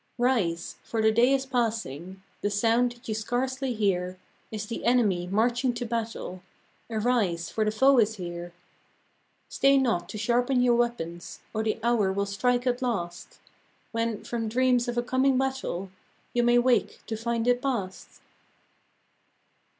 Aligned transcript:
Rise! 0.17 0.77
for 0.81 0.99
the 0.99 1.11
day 1.11 1.31
is 1.31 1.45
passing; 1.45 2.23
The 2.41 2.49
sound 2.49 2.91
that 2.93 3.07
you 3.07 3.13
scarcely 3.13 3.75
hear 3.75 4.17
Is 4.49 4.65
the 4.65 4.83
enemy 4.83 5.27
marching 5.27 5.75
to 5.75 5.85
battle; 5.85 6.41
Arise! 6.89 7.51
for 7.51 7.63
the 7.63 7.69
foe 7.69 7.99
is 7.99 8.15
here! 8.15 8.51
Stay 9.47 9.77
not 9.77 10.09
to 10.09 10.17
sharpen 10.17 10.63
your 10.63 10.73
weapons, 10.73 11.41
Or 11.53 11.61
the 11.61 11.77
hour 11.83 12.11
will 12.11 12.25
strike 12.25 12.65
at 12.65 12.81
last, 12.81 13.37
When, 13.91 14.23
from 14.23 14.49
dreams 14.49 14.87
of 14.87 14.97
a 14.97 15.03
coming 15.03 15.37
battle, 15.37 15.91
You 16.33 16.41
may 16.41 16.57
wake 16.57 17.05
to 17.05 17.15
find 17.15 17.47
it 17.47 17.61
past. 17.61 18.21